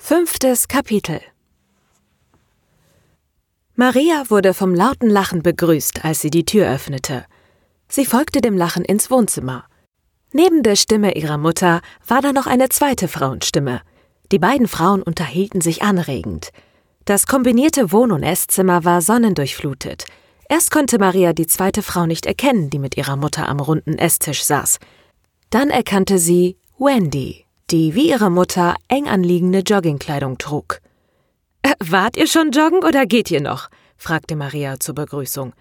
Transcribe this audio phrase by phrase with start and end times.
[0.00, 1.20] Fünftes Kapitel
[3.74, 7.26] Maria wurde vom lauten Lachen begrüßt, als sie die Tür öffnete.
[7.88, 9.64] Sie folgte dem Lachen ins Wohnzimmer.
[10.32, 13.82] Neben der Stimme ihrer Mutter war da noch eine zweite Frauenstimme.
[14.32, 16.50] Die beiden Frauen unterhielten sich anregend.
[17.04, 20.04] Das kombinierte Wohn- und Esszimmer war sonnendurchflutet.
[20.48, 24.44] Erst konnte Maria die zweite Frau nicht erkennen, die mit ihrer Mutter am runden Esstisch
[24.44, 24.78] saß.
[25.50, 30.80] Dann erkannte sie Wendy, die wie ihre Mutter eng anliegende Joggingkleidung trug.
[31.62, 33.68] Äh, wart ihr schon joggen oder geht ihr noch?
[33.96, 35.52] fragte Maria zur Begrüßung.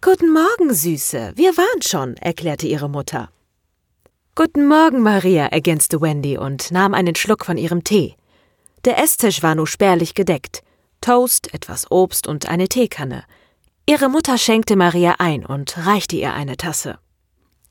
[0.00, 3.30] Guten Morgen, Süße, wir waren schon, erklärte ihre Mutter.
[4.34, 8.16] Guten Morgen, Maria, ergänzte Wendy und nahm einen Schluck von ihrem Tee.
[8.84, 10.62] Der Esstisch war nur spärlich gedeckt.
[11.02, 13.24] Toast, etwas Obst und eine Teekanne.
[13.84, 16.98] Ihre Mutter schenkte Maria ein und reichte ihr eine Tasse.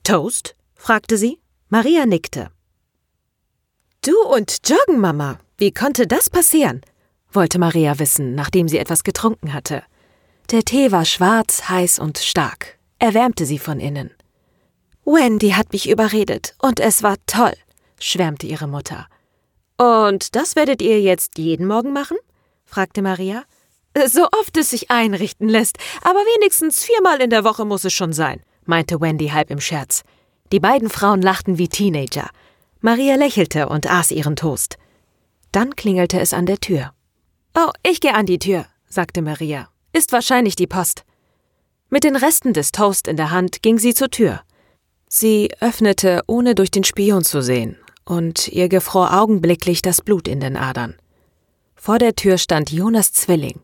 [0.04, 0.54] Toast?
[0.74, 1.40] fragte sie.
[1.68, 2.50] Maria nickte.
[4.04, 5.38] Du und Joggen, Mama.
[5.58, 6.80] Wie konnte das passieren?
[7.30, 9.84] wollte Maria wissen, nachdem sie etwas getrunken hatte.
[10.50, 12.80] Der Tee war schwarz, heiß und stark.
[12.98, 14.10] Er wärmte sie von innen.
[15.04, 17.54] Wendy hat mich überredet und es war toll,
[18.00, 19.06] schwärmte ihre Mutter.
[19.78, 22.16] Und das werdet ihr jetzt jeden Morgen machen?
[22.64, 23.44] fragte Maria.
[24.06, 28.12] So oft es sich einrichten lässt, aber wenigstens viermal in der Woche muss es schon
[28.12, 30.02] sein, meinte Wendy halb im Scherz.
[30.50, 32.30] Die beiden Frauen lachten wie Teenager.
[32.84, 34.76] Maria lächelte und aß ihren Toast.
[35.52, 36.92] Dann klingelte es an der Tür.
[37.54, 39.68] Oh, ich gehe an die Tür, sagte Maria.
[39.92, 41.04] Ist wahrscheinlich die Post.
[41.90, 44.40] Mit den Resten des Toast in der Hand ging sie zur Tür.
[45.08, 50.40] Sie öffnete, ohne durch den Spion zu sehen, und ihr gefror augenblicklich das Blut in
[50.40, 50.96] den Adern.
[51.76, 53.60] Vor der Tür stand Jonas Zwilling.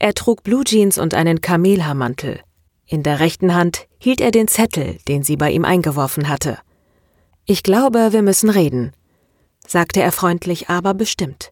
[0.00, 2.40] Er trug Blue Jeans und einen Kamelhaarmantel.
[2.86, 6.58] In der rechten Hand hielt er den Zettel, den sie bei ihm eingeworfen hatte.
[7.50, 8.92] Ich glaube, wir müssen reden,
[9.66, 11.50] sagte er freundlich, aber bestimmt.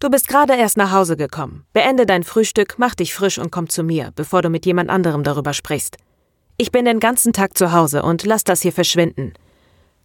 [0.00, 1.66] Du bist gerade erst nach Hause gekommen.
[1.74, 5.22] Beende dein Frühstück, mach dich frisch und komm zu mir, bevor du mit jemand anderem
[5.22, 5.98] darüber sprichst.
[6.56, 9.34] Ich bin den ganzen Tag zu Hause und lass das hier verschwinden.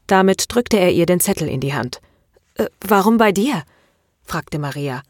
[0.07, 2.01] Damit drückte er ihr den Zettel in die Hand.
[2.56, 3.63] Äh, warum bei dir?
[4.24, 5.03] fragte Maria.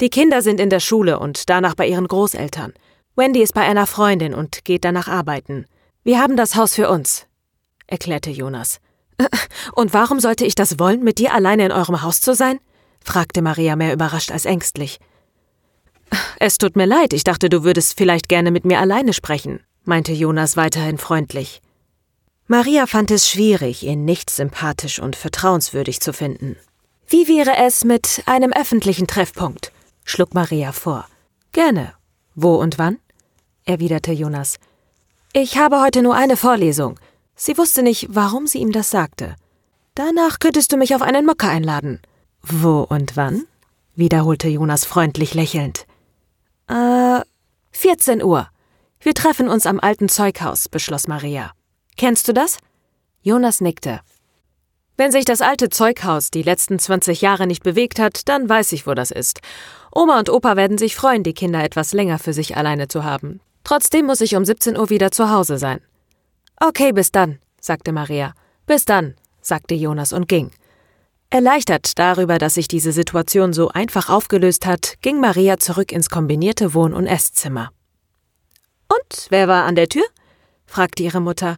[0.00, 2.72] Die Kinder sind in der Schule und danach bei ihren Großeltern.
[3.14, 5.66] Wendy ist bei einer Freundin und geht danach arbeiten.
[6.02, 7.26] Wir haben das Haus für uns,
[7.86, 8.80] erklärte Jonas.
[9.74, 12.58] Und warum sollte ich das wollen, mit dir alleine in eurem Haus zu sein?
[13.04, 14.98] fragte Maria mehr überrascht als ängstlich.
[16.38, 20.12] Es tut mir leid, ich dachte, du würdest vielleicht gerne mit mir alleine sprechen meinte
[20.12, 21.60] Jonas weiterhin freundlich.
[22.46, 26.56] Maria fand es schwierig, ihn nicht sympathisch und vertrauenswürdig zu finden.
[27.08, 29.72] Wie wäre es mit einem öffentlichen Treffpunkt?
[30.04, 31.06] schlug Maria vor.
[31.52, 31.94] Gerne.
[32.34, 32.98] Wo und wann?
[33.64, 34.58] erwiderte Jonas.
[35.32, 36.98] Ich habe heute nur eine Vorlesung.
[37.40, 39.36] Sie wusste nicht, warum sie ihm das sagte.
[39.94, 42.00] Danach könntest du mich auf einen Mokka einladen.
[42.42, 43.46] Wo und wann?
[43.94, 45.86] wiederholte Jonas freundlich lächelnd.
[46.68, 47.20] Äh,
[47.72, 48.48] 14 Uhr.
[49.00, 51.52] Wir treffen uns am alten Zeughaus, beschloss Maria.
[51.96, 52.58] Kennst du das?
[53.22, 54.00] Jonas nickte.
[54.96, 58.86] Wenn sich das alte Zeughaus die letzten 20 Jahre nicht bewegt hat, dann weiß ich,
[58.86, 59.40] wo das ist.
[59.94, 63.40] Oma und Opa werden sich freuen, die Kinder etwas länger für sich alleine zu haben.
[63.62, 65.80] Trotzdem muss ich um 17 Uhr wieder zu Hause sein.
[66.60, 68.34] Okay, bis dann, sagte Maria.
[68.66, 70.50] Bis dann, sagte Jonas und ging.
[71.30, 76.74] Erleichtert darüber, dass sich diese Situation so einfach aufgelöst hat, ging Maria zurück ins kombinierte
[76.74, 77.70] Wohn- und Esszimmer.
[78.88, 80.04] Und wer war an der Tür?
[80.66, 81.56] fragte ihre Mutter.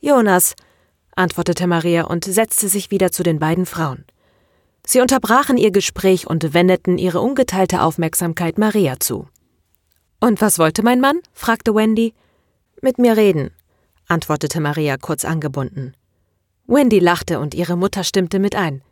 [0.00, 0.54] Jonas,
[1.16, 4.04] antwortete Maria und setzte sich wieder zu den beiden Frauen.
[4.86, 9.28] Sie unterbrachen ihr Gespräch und wendeten ihre ungeteilte Aufmerksamkeit Maria zu.
[10.20, 11.20] Und was wollte mein Mann?
[11.32, 12.14] fragte Wendy.
[12.80, 13.52] Mit mir reden,
[14.08, 15.94] antwortete Maria kurz angebunden.
[16.66, 18.82] Wendy lachte und ihre Mutter stimmte mit ein.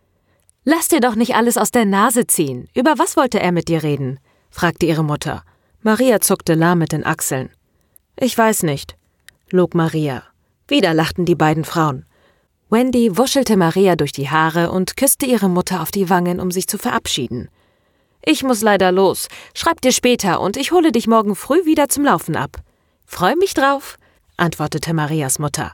[0.65, 2.69] Lass dir doch nicht alles aus der Nase ziehen.
[2.75, 4.21] Über was wollte er mit dir reden?
[4.51, 5.43] fragte ihre Mutter.
[5.83, 7.51] Maria zuckte lahm mit den Achseln.
[8.17, 8.97] Ich weiß nicht,
[9.51, 10.23] log Maria.
[10.69, 12.05] Wieder lachten die beiden Frauen.
[12.69, 16.69] Wendy wuschelte Maria durch die Haare und küsste ihre Mutter auf die Wangen, um sich
[16.69, 17.49] zu verabschieden.
[18.23, 19.29] Ich muss leider los.
[19.55, 22.59] Schreib dir später und ich hole dich morgen früh wieder zum Laufen ab.
[23.07, 23.97] Freu mich drauf,
[24.41, 25.73] antwortete Marias Mutter.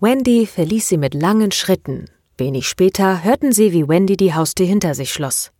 [0.00, 2.06] Wendy verließ sie mit langen Schritten.
[2.36, 5.52] Wenig später hörten sie, wie Wendy die Haustür hinter sich schloss.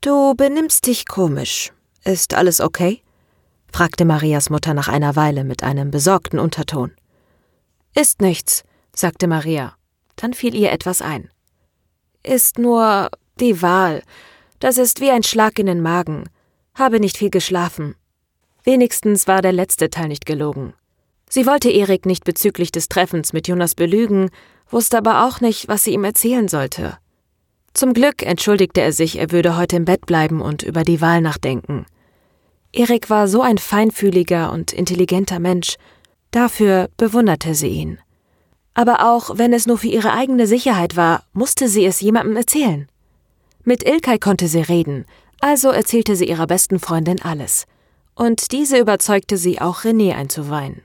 [0.00, 1.72] Du benimmst dich komisch,
[2.04, 3.02] ist alles okay?
[3.72, 6.92] fragte Marias Mutter nach einer Weile mit einem besorgten Unterton.
[7.94, 8.64] Ist nichts,
[8.94, 9.74] sagte Maria.
[10.16, 11.30] Dann fiel ihr etwas ein.
[12.22, 14.02] Ist nur die Wahl.
[14.58, 16.24] Das ist wie ein Schlag in den Magen.
[16.74, 17.96] Habe nicht viel geschlafen.
[18.64, 20.74] Wenigstens war der letzte Teil nicht gelogen.
[21.32, 24.30] Sie wollte Erik nicht bezüglich des Treffens mit Jonas belügen,
[24.68, 26.98] wusste aber auch nicht, was sie ihm erzählen sollte.
[27.72, 31.20] Zum Glück entschuldigte er sich, er würde heute im Bett bleiben und über die Wahl
[31.20, 31.86] nachdenken.
[32.72, 35.76] Erik war so ein feinfühliger und intelligenter Mensch,
[36.32, 37.98] dafür bewunderte sie ihn.
[38.74, 42.88] Aber auch wenn es nur für ihre eigene Sicherheit war, musste sie es jemandem erzählen.
[43.62, 45.04] Mit Ilkay konnte sie reden,
[45.40, 47.66] also erzählte sie ihrer besten Freundin alles.
[48.16, 50.82] Und diese überzeugte sie auch René einzuweihen.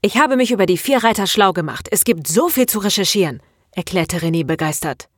[0.00, 1.88] Ich habe mich über die vier Reiter schlau gemacht.
[1.90, 3.40] Es gibt so viel zu recherchieren,
[3.72, 5.08] erklärte René begeistert.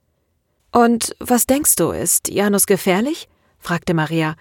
[0.73, 3.29] Und was denkst du, ist Janus gefährlich?
[3.59, 4.37] fragte Maria.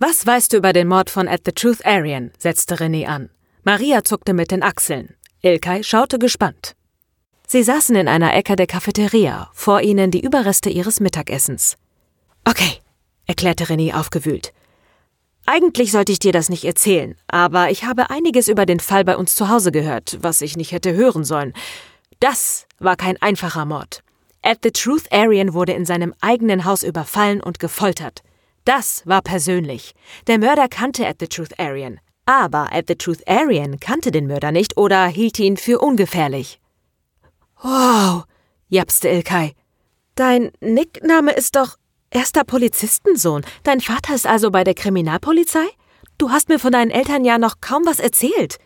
[0.00, 2.32] Was weißt du über den Mord von At the Truth Aryan?
[2.36, 3.30] setzte René an.
[3.62, 5.14] Maria zuckte mit den Achseln.
[5.42, 6.74] Ilkay schaute gespannt.
[7.46, 11.76] Sie saßen in einer Ecke der Cafeteria, vor ihnen die Überreste ihres Mittagessens.
[12.44, 12.80] Okay,
[13.26, 14.52] erklärte René aufgewühlt.
[15.46, 19.16] Eigentlich sollte ich dir das nicht erzählen, aber ich habe einiges über den Fall bei
[19.16, 21.52] uns zu Hause gehört, was ich nicht hätte hören sollen.
[22.20, 24.02] Das war kein einfacher Mord.
[24.42, 28.22] At the Truth Aryan wurde in seinem eigenen Haus überfallen und gefoltert.
[28.64, 29.94] Das war persönlich.
[30.26, 32.00] Der Mörder kannte At the Truth Aryan.
[32.26, 36.60] Aber At the Truth Aryan kannte den Mörder nicht oder hielt ihn für ungefährlich.
[37.62, 38.24] Wow,
[38.68, 39.54] japste Ilkay.
[40.14, 41.76] Dein Nickname ist doch
[42.14, 43.42] Erster Polizistensohn.
[43.64, 45.66] Dein Vater ist also bei der Kriminalpolizei?
[46.16, 48.58] Du hast mir von deinen Eltern ja noch kaum was erzählt.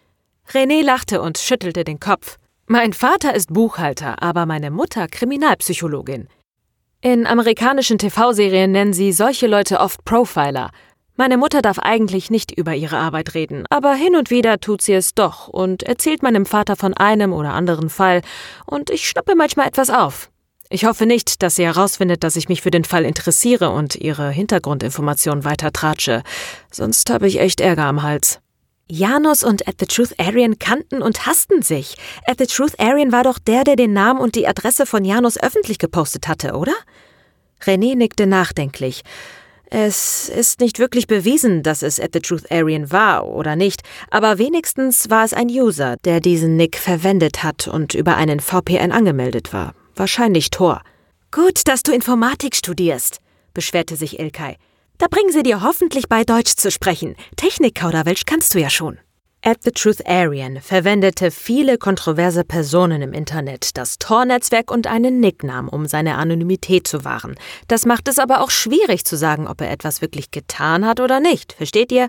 [0.52, 2.36] René lachte und schüttelte den Kopf.
[2.66, 6.28] Mein Vater ist Buchhalter, aber meine Mutter Kriminalpsychologin.
[7.00, 10.70] In amerikanischen TV-Serien nennen sie solche Leute oft Profiler.
[11.16, 14.92] Meine Mutter darf eigentlich nicht über ihre Arbeit reden, aber hin und wieder tut sie
[14.92, 18.20] es doch und erzählt meinem Vater von einem oder anderen Fall,
[18.66, 20.30] und ich schnappe manchmal etwas auf.
[20.70, 24.30] Ich hoffe nicht, dass sie herausfindet, dass ich mich für den Fall interessiere und ihre
[24.30, 26.22] Hintergrundinformationen weiter tratsche.
[26.70, 28.40] Sonst habe ich echt Ärger am Hals.
[28.90, 31.96] Janus und At the Truth Aryan kannten und hassten sich.
[32.26, 35.38] At the Truth Aryan war doch der, der den Namen und die Adresse von Janus
[35.38, 36.74] öffentlich gepostet hatte, oder?
[37.62, 39.02] René nickte nachdenklich.
[39.70, 44.38] Es ist nicht wirklich bewiesen, dass es At the Truth Aryan war oder nicht, aber
[44.38, 49.52] wenigstens war es ein User, der diesen Nick verwendet hat und über einen VPN angemeldet
[49.52, 49.74] war.
[49.98, 50.82] Wahrscheinlich Tor.
[51.32, 53.18] Gut, dass du Informatik studierst,
[53.52, 54.56] beschwerte sich Ilkay.
[54.96, 57.16] Da bringen sie dir hoffentlich bei, Deutsch zu sprechen.
[57.36, 58.98] Technik-Kauderwelsch kannst du ja schon.
[59.42, 65.68] At the Truth Aryan verwendete viele kontroverse Personen im Internet das Tor-Netzwerk und einen Nicknamen,
[65.68, 67.34] um seine Anonymität zu wahren.
[67.66, 71.18] Das macht es aber auch schwierig zu sagen, ob er etwas wirklich getan hat oder
[71.18, 71.54] nicht.
[71.54, 72.08] Versteht ihr?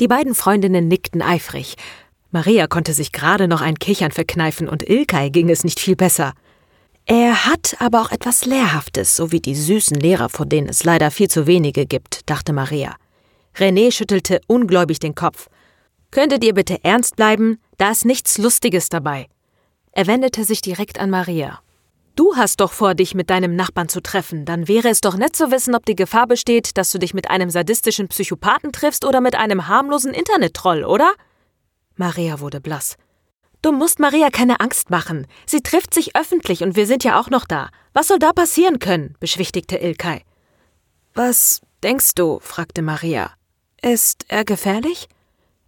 [0.00, 1.76] Die beiden Freundinnen nickten eifrig.
[2.30, 6.34] Maria konnte sich gerade noch ein Kichern verkneifen und Ilkay ging es nicht viel besser.
[7.08, 11.12] Er hat aber auch etwas Lehrhaftes, so wie die süßen Lehrer, von denen es leider
[11.12, 12.96] viel zu wenige gibt, dachte Maria.
[13.54, 15.48] René schüttelte ungläubig den Kopf.
[16.10, 17.60] Könntet ihr bitte ernst bleiben?
[17.78, 19.28] Da ist nichts Lustiges dabei.
[19.92, 21.60] Er wendete sich direkt an Maria.
[22.16, 24.44] Du hast doch vor, dich mit deinem Nachbarn zu treffen.
[24.44, 27.30] Dann wäre es doch nett zu wissen, ob die Gefahr besteht, dass du dich mit
[27.30, 31.12] einem sadistischen Psychopathen triffst oder mit einem harmlosen Internet-Troll, oder?
[31.94, 32.96] Maria wurde blass.
[33.66, 35.26] Du musst Maria keine Angst machen.
[35.44, 37.70] Sie trifft sich öffentlich und wir sind ja auch noch da.
[37.94, 39.16] Was soll da passieren können?
[39.18, 40.22] beschwichtigte Ilkay.
[41.14, 42.38] Was denkst du?
[42.40, 43.32] fragte Maria.
[43.82, 45.08] Ist er gefährlich?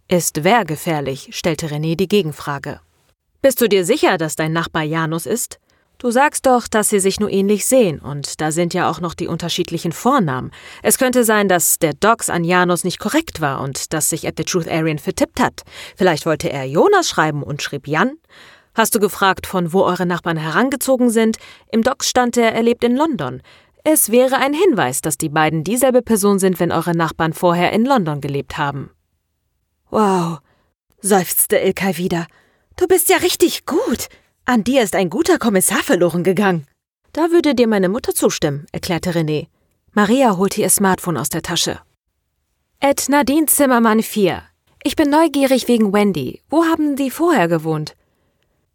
[0.07, 1.31] Ist wer gefährlich?
[1.33, 2.79] stellte René die Gegenfrage.
[3.41, 5.59] Bist du dir sicher, dass dein Nachbar Janus ist?
[5.99, 9.13] Du sagst doch, dass sie sich nur ähnlich sehen, und da sind ja auch noch
[9.13, 10.51] die unterschiedlichen Vornamen.
[10.81, 14.35] Es könnte sein, dass der Docs an Janus nicht korrekt war und dass sich At
[14.37, 15.63] the Truth Arian vertippt hat.
[15.97, 18.13] Vielleicht wollte er Jonas schreiben und schrieb Jan.
[18.73, 21.35] Hast du gefragt, von wo eure Nachbarn herangezogen sind?
[21.69, 23.41] Im Docs stand er, er lebt in London.
[23.83, 27.83] Es wäre ein Hinweis, dass die beiden dieselbe Person sind, wenn eure Nachbarn vorher in
[27.83, 28.91] London gelebt haben.
[29.89, 30.37] Wow,
[31.01, 32.25] seufzte Ilkay wieder.
[32.77, 34.07] Du bist ja richtig gut.
[34.49, 36.65] An dir ist ein guter Kommissar verloren gegangen.
[37.13, 39.45] Da würde dir meine Mutter zustimmen, erklärte René.
[39.91, 41.79] Maria holte ihr Smartphone aus der Tasche.
[42.79, 44.41] Ed Nadine Zimmermann 4.
[44.83, 46.41] Ich bin neugierig wegen Wendy.
[46.49, 47.95] Wo haben die vorher gewohnt?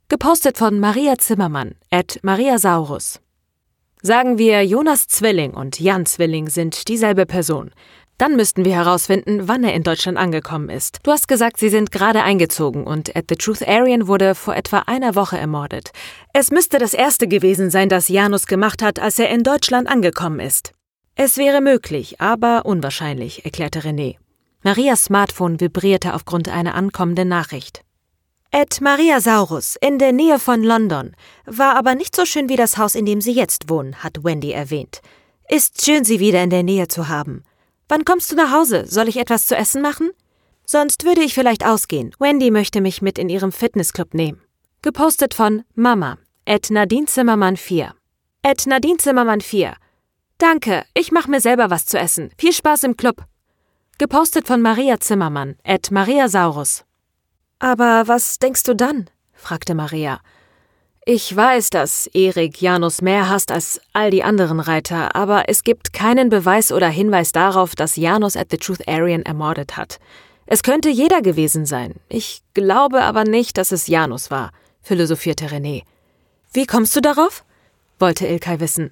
[0.09, 3.21] Gepostet von Maria Zimmermann, Ed Maria Saurus.
[4.01, 7.73] Sagen wir, Jonas Zwilling und Jan Zwilling sind dieselbe Person.
[8.19, 11.01] Dann müssten wir herausfinden, wann er in Deutschland angekommen ist.
[11.03, 14.81] Du hast gesagt, sie sind gerade eingezogen und At the Truth Aryan wurde vor etwa
[14.87, 15.91] einer Woche ermordet.
[16.33, 20.39] Es müsste das erste gewesen sein, das Janus gemacht hat, als er in Deutschland angekommen
[20.39, 20.73] ist.
[21.17, 24.17] Es wäre möglich, aber unwahrscheinlich, erklärte René.
[24.63, 27.83] Marias Smartphone vibrierte aufgrund einer ankommenden Nachricht.
[28.51, 31.17] Ed Maria Saurus, in der Nähe von London.
[31.45, 34.53] War aber nicht so schön wie das Haus, in dem Sie jetzt wohnen, hat Wendy
[34.53, 35.03] erwähnt.
[35.49, 37.43] Ist schön, Sie wieder in der Nähe zu haben.
[37.95, 38.87] Wann kommst du nach Hause?
[38.89, 40.11] Soll ich etwas zu essen machen?
[40.67, 42.13] Sonst würde ich vielleicht ausgehen.
[42.19, 44.43] Wendy möchte mich mit in ihrem Fitnessclub nehmen.
[44.83, 47.95] Gepostet von Mama, at Nadine Zimmermann 4.
[48.43, 49.77] Ed Nadine Zimmermann 4.
[50.39, 52.33] Danke, ich mach mir selber was zu essen.
[52.37, 53.27] Viel Spaß im Club.
[53.99, 56.85] Gepostet von Maria Zimmermann, Ed Maria Saurus.
[57.61, 59.09] Aber was denkst du dann?
[59.35, 60.19] fragte Maria.
[61.07, 65.93] Ich weiß, dass Erik Janus mehr hasst als all die anderen Reiter, aber es gibt
[65.93, 69.99] keinen Beweis oder Hinweis darauf, dass Janus at the Truth Aryan ermordet hat.
[70.47, 71.97] Es könnte jeder gewesen sein.
[72.09, 75.83] Ich glaube aber nicht, dass es Janus war, philosophierte René.
[76.55, 77.45] Wie kommst du darauf?
[77.99, 78.91] wollte Ilkay wissen.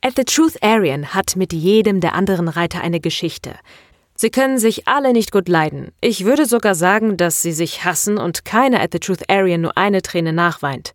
[0.00, 3.54] At the Truth Aryan hat mit jedem der anderen Reiter eine Geschichte.
[4.16, 5.92] Sie können sich alle nicht gut leiden.
[6.00, 9.78] Ich würde sogar sagen, dass sie sich hassen und keiner at the Truth Aryan nur
[9.78, 10.92] eine Träne nachweint.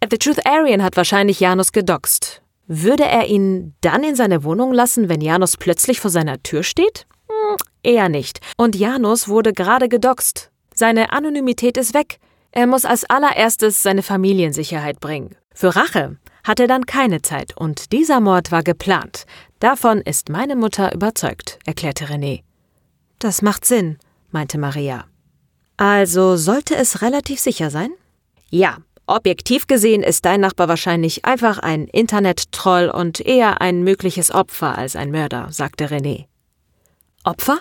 [0.00, 2.42] At the Truth Aryan hat wahrscheinlich Janus gedoxt.
[2.66, 7.06] Würde er ihn dann in seine Wohnung lassen, wenn Janus plötzlich vor seiner Tür steht?
[7.28, 8.40] Hm, eher nicht.
[8.56, 10.50] Und Janus wurde gerade gedoxt.
[10.74, 12.18] Seine Anonymität ist weg.
[12.52, 15.36] Er muss als allererstes seine Familiensicherheit bringen.
[15.54, 19.24] Für Rache hat er dann keine Zeit und dieser Mord war geplant.
[19.58, 22.42] Davon ist meine Mutter überzeugt, erklärte René.
[23.18, 23.98] Das macht Sinn,
[24.30, 25.06] meinte Maria.
[25.76, 27.90] Also sollte es relativ sicher sein?
[28.50, 34.76] Ja, Objektiv gesehen ist dein Nachbar wahrscheinlich einfach ein Internet-Troll und eher ein mögliches Opfer
[34.76, 36.24] als ein Mörder, sagte René.
[37.22, 37.58] Opfer?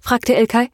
[0.00, 0.70] fragte Ilkay.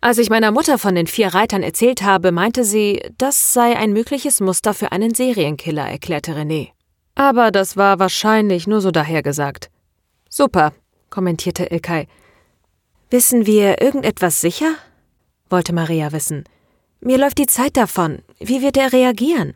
[0.00, 3.92] Als ich meiner Mutter von den vier Reitern erzählt habe, meinte sie, das sei ein
[3.92, 6.68] mögliches Muster für einen Serienkiller, erklärte René.
[7.16, 9.70] Aber das war wahrscheinlich nur so dahergesagt.
[10.28, 10.72] Super,
[11.10, 12.06] kommentierte Ilkay.
[13.10, 14.74] Wissen wir irgendetwas sicher?
[15.50, 16.44] wollte Maria wissen.
[17.00, 18.22] Mir läuft die Zeit davon.
[18.40, 19.54] Wie wird er reagieren?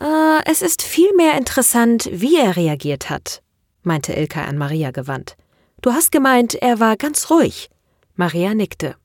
[0.00, 3.42] Äh, es ist vielmehr interessant, wie er reagiert hat,
[3.82, 5.36] meinte Ilka an Maria gewandt.
[5.82, 7.70] Du hast gemeint, er war ganz ruhig.
[8.16, 8.96] Maria nickte.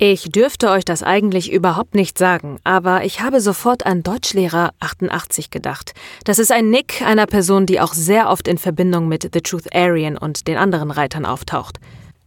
[0.00, 5.50] Ich dürfte euch das eigentlich überhaupt nicht sagen, aber ich habe sofort an Deutschlehrer 88
[5.50, 5.92] gedacht.
[6.22, 9.74] Das ist ein Nick einer Person, die auch sehr oft in Verbindung mit The Truth
[9.74, 11.78] Aryan und den anderen Reitern auftaucht.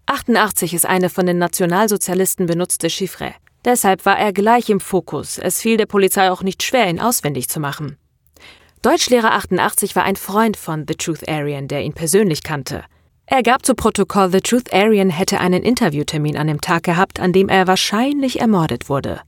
[0.06, 3.34] 88 ist eine von den Nationalsozialisten benutzte Chiffre.
[3.64, 5.38] Deshalb war er gleich im Fokus.
[5.38, 7.98] Es fiel der Polizei auch nicht schwer, ihn auswendig zu machen.
[8.82, 12.84] Deutschlehrer 88 war ein Freund von The Truth Aryan, der ihn persönlich kannte.
[13.28, 17.32] Er gab zu Protokoll, The Truth Aryan hätte einen Interviewtermin an dem Tag gehabt, an
[17.32, 19.22] dem er wahrscheinlich ermordet wurde.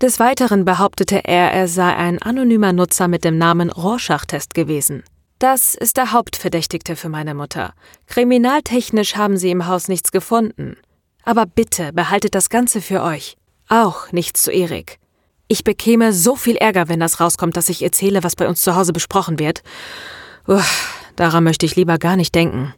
[0.00, 5.02] Des Weiteren behauptete er, er sei ein anonymer Nutzer mit dem Namen Rorschach-Test gewesen.
[5.38, 7.72] Das ist der Hauptverdächtigte für meine Mutter.
[8.06, 10.76] Kriminaltechnisch haben sie im Haus nichts gefunden.
[11.24, 13.36] Aber bitte behaltet das Ganze für euch.
[13.68, 14.98] Auch nichts zu Erik.
[15.46, 18.74] Ich bekäme so viel Ärger, wenn das rauskommt, dass ich erzähle, was bei uns zu
[18.74, 19.62] Hause besprochen wird.
[20.46, 22.74] Uff, daran möchte ich lieber gar nicht denken.